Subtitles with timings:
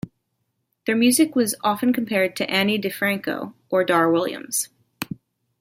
[0.87, 4.69] Their music was often compared to Ani DiFranco or Dar Williams.